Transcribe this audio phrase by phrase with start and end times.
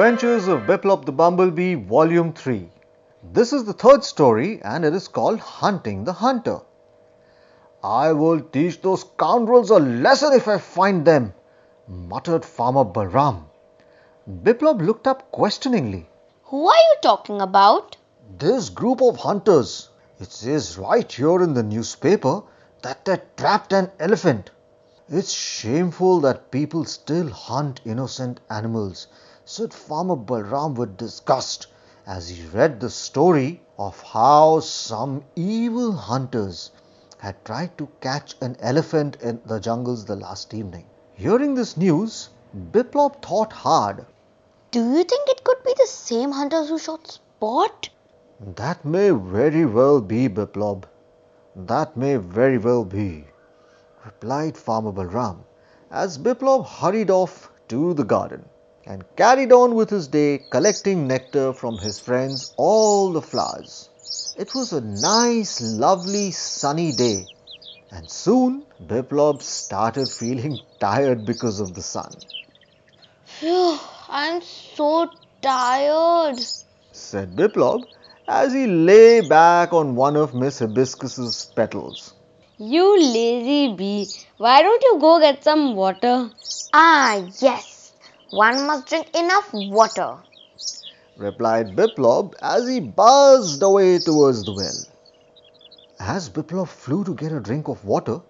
[0.00, 2.70] Adventures of Biplop the Bumblebee, Volume 3.
[3.34, 6.60] This is the third story and it is called Hunting the Hunter.
[7.84, 11.34] I will teach those scoundrels a lesson if I find them,
[11.86, 13.42] muttered Farmer Balram.
[14.26, 16.08] Biplop looked up questioningly.
[16.44, 17.98] Who are you talking about?
[18.38, 19.90] This group of hunters.
[20.18, 22.40] It says right here in the newspaper
[22.80, 24.50] that they trapped an elephant.
[25.10, 29.08] It's shameful that people still hunt innocent animals,
[29.44, 31.66] said Farmer Balram with disgust
[32.06, 36.70] as he read the story of how some evil hunters
[37.16, 40.84] had tried to catch an elephant in the jungles the last evening.
[41.14, 42.28] Hearing this news,
[42.72, 44.04] Biplop thought hard.
[44.70, 47.88] Do you think it could be the same hunters who shot Spot?
[48.40, 50.84] That may very well be, Biplop.
[51.56, 53.26] That may very well be,
[54.04, 55.44] replied Farmer Balram
[55.90, 58.44] as Biplop hurried off to the garden
[58.90, 63.74] and carried on with his day collecting nectar from his friends all the flowers.
[64.36, 67.18] It was a nice, lovely, sunny day,
[67.92, 72.12] and soon Biplop started feeling tired because of the sun.
[73.34, 75.08] Phew, I'm so
[75.40, 76.40] tired,
[76.90, 77.84] said Biplop
[78.26, 82.14] as he lay back on one of Miss Hibiscus's petals.
[82.58, 86.30] You lazy bee, why don't you go get some water?
[86.72, 87.69] Ah, yes,
[88.30, 90.16] one must drink enough water,
[91.16, 94.76] replied Biplop as he buzzed away towards the well.
[95.98, 98.20] As Biplop flew to get a drink of water,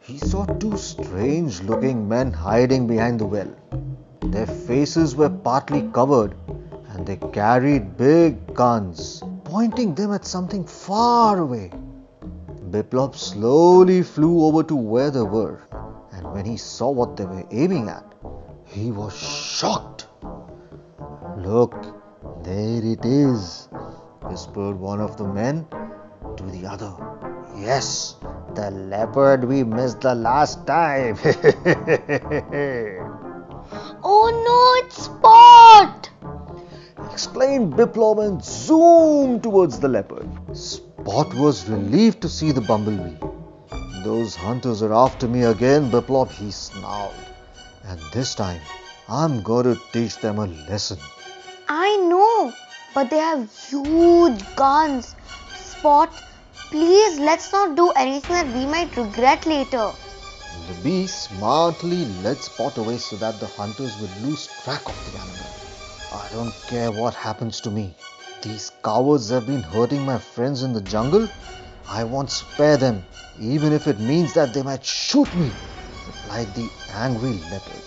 [0.00, 3.54] he saw two strange looking men hiding behind the well.
[4.22, 6.34] Their faces were partly covered
[6.88, 11.70] and they carried big guns, pointing them at something far away.
[12.70, 15.60] Biplop slowly flew over to where they were,
[16.12, 18.04] and when he saw what they were aiming at,
[18.72, 20.06] he was shocked.
[21.36, 21.74] Look,
[22.44, 23.68] there it is,
[24.22, 25.66] whispered one of the men
[26.36, 26.94] to the other.
[27.56, 28.16] Yes,
[28.54, 31.18] the leopard we missed the last time.
[34.04, 36.10] oh no, it's Spot!
[37.10, 40.28] exclaimed Biplop and zoomed towards the leopard.
[40.56, 43.16] Spot was relieved to see the bumblebee.
[44.04, 47.29] Those hunters are after me again, Biplop, he snarled.
[47.90, 48.60] And this time,
[49.08, 50.98] I'm going to teach them a lesson.
[51.68, 52.54] I know,
[52.94, 55.16] but they have huge guns.
[55.56, 56.08] Spot,
[56.70, 59.90] please let's not do anything that we might regret later.
[60.68, 65.18] The bee smartly led Spot away so that the hunters would lose track of the
[65.18, 65.46] animal.
[66.12, 67.92] I don't care what happens to me.
[68.42, 71.28] These cowards have been hurting my friends in the jungle.
[71.88, 73.02] I won't spare them,
[73.40, 75.50] even if it means that they might shoot me,
[76.06, 77.82] replied the angry leopard.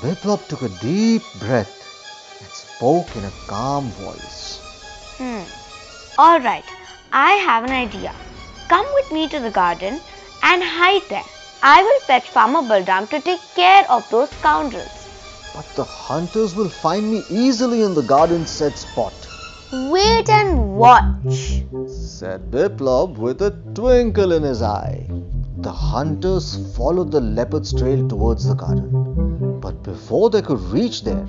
[0.00, 1.74] Biplop took a deep breath
[2.40, 4.60] and spoke in a calm voice.
[5.16, 5.42] Hmm.
[6.18, 6.64] All right,
[7.12, 8.14] I have an idea.
[8.68, 10.00] Come with me to the garden
[10.42, 11.24] and hide there.
[11.62, 14.88] I will fetch Farmer Balram to take care of those scoundrels.
[15.54, 19.12] But the hunters will find me easily in the garden, said Spot.
[19.72, 25.06] Wait and watch, said Biplop with a twinkle in his eye.
[25.60, 29.58] The hunters followed the leopard's trail towards the garden.
[29.60, 31.26] But before they could reach there,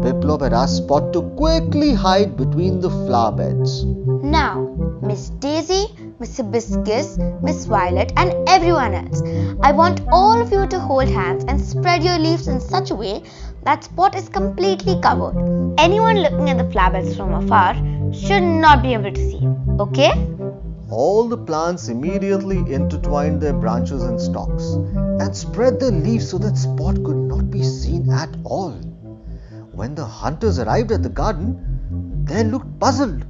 [0.00, 3.84] Biplop had asked Spot to quickly hide between the flower beds.
[3.84, 5.84] Now, Miss Daisy,
[6.18, 9.20] Miss Hibiscus, Miss Violet, and everyone else,
[9.62, 12.94] I want all of you to hold hands and spread your leaves in such a
[12.94, 13.22] way
[13.64, 15.36] that spot is completely covered.
[15.78, 17.74] Anyone looking at the flower beds from afar
[18.14, 19.46] should not be able to see.
[19.78, 20.41] Okay?
[20.92, 24.74] All the plants immediately intertwined their branches and stalks
[25.22, 28.72] and spread their leaves so that Spot could not be seen at all.
[29.72, 33.24] When the hunters arrived at the garden, they looked puzzled.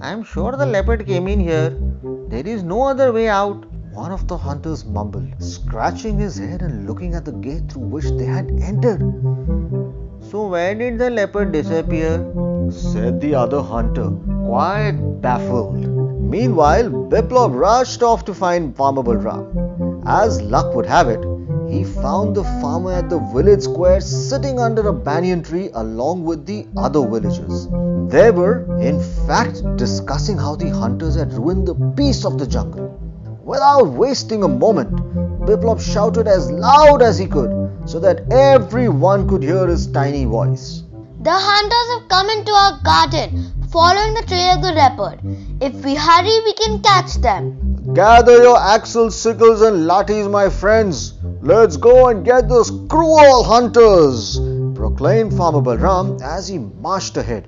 [0.00, 1.70] I'm sure the leopard came in here.
[2.30, 3.64] There is no other way out.
[3.92, 8.10] One of the hunters mumbled, scratching his head and looking at the gate through which
[8.16, 9.02] they had entered.
[10.32, 12.18] So, where did the leopard disappear?
[12.72, 14.10] said the other hunter,
[14.46, 15.97] quite baffled.
[16.28, 20.02] Meanwhile, Biplop rushed off to find Farmer Balram.
[20.06, 21.24] As luck would have it,
[21.70, 26.44] he found the farmer at the village square sitting under a banyan tree along with
[26.44, 27.66] the other villagers.
[28.10, 32.88] They were, in fact, discussing how the hunters had ruined the peace of the jungle.
[33.42, 34.94] Without wasting a moment,
[35.46, 40.82] Biplop shouted as loud as he could so that everyone could hear his tiny voice.
[41.22, 45.20] The hunters have come into our garden, following the trail of the leopard.
[45.60, 47.94] If we hurry, we can catch them.
[47.94, 51.14] Gather your axles, sickles, and lathis, my friends.
[51.40, 54.38] Let's go and get those cruel hunters,
[54.74, 57.46] proclaimed Farmer Balram as he marched ahead.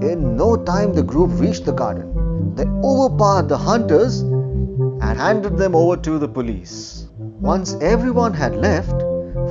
[0.00, 2.54] In no time, the group reached the garden.
[2.54, 7.08] They overpowered the hunters and handed them over to the police.
[7.18, 9.00] Once everyone had left,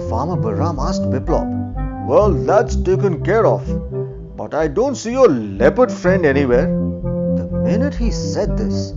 [0.09, 3.90] Farmer Balram asked Biplop, Well, that's taken care of,
[4.41, 6.65] but I don't see your leopard friend anywhere.
[6.65, 8.91] The minute he said this,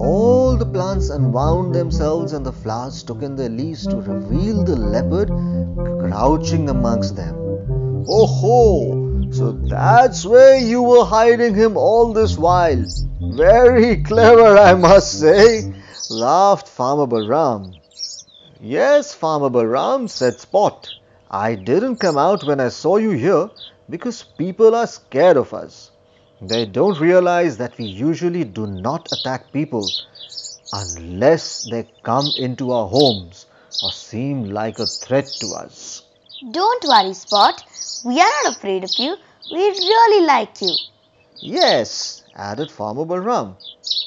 [0.00, 4.74] all the plants unwound themselves and the flowers took in their leaves to reveal the
[4.74, 5.28] leopard
[6.00, 7.36] crouching amongst them.
[8.08, 9.30] Oh ho!
[9.30, 12.84] So that's where you were hiding him all this while.
[13.20, 15.72] Very clever, I must say,
[16.10, 17.72] laughed Farmer Balram.
[18.60, 20.88] Yes, Farmer Balram, said Spot.
[21.30, 23.50] I didn't come out when I saw you here
[23.90, 25.90] because people are scared of us.
[26.40, 29.86] They don't realize that we usually do not attack people
[30.72, 33.46] unless they come into our homes
[33.82, 36.02] or seem like a threat to us.
[36.50, 37.62] Don't worry, Spot.
[38.04, 39.16] We are not afraid of you.
[39.52, 40.74] We really like you.
[41.40, 43.56] Yes, added Farmer Balram.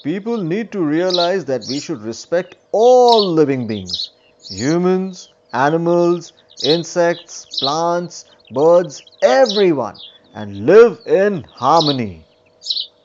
[0.03, 4.11] People need to realize that we should respect all living beings
[4.49, 6.33] humans, animals,
[6.63, 9.97] insects, plants, birds, everyone
[10.33, 12.25] and live in harmony.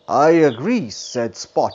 [0.08, 1.72] I agree, said Spot.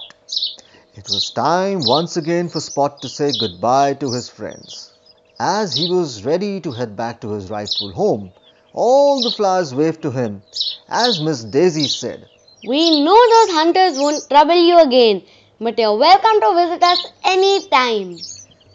[0.96, 4.94] It was time once again for Spot to say goodbye to his friends.
[5.40, 8.32] As he was ready to head back to his rightful home,
[8.74, 10.44] all the flowers waved to him
[10.90, 12.28] as Miss Daisy said,
[12.68, 15.24] We know those hunters won't trouble you again,
[15.60, 18.18] but you're welcome to visit us any time.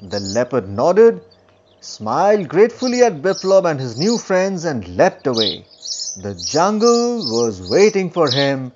[0.03, 1.23] The leopard nodded,
[1.87, 5.65] smiled gratefully at Biplop and his new friends and leapt away.
[6.17, 8.73] The jungle was waiting for him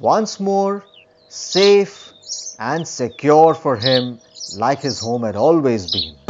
[0.00, 0.84] once more,
[1.28, 2.12] safe
[2.58, 4.20] and secure for him
[4.54, 6.23] like his home had always been.